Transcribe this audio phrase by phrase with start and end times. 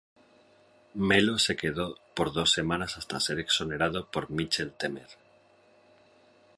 [0.95, 5.09] Melo se quedó por dos semanas hasta ser exonerado por Michel Temer.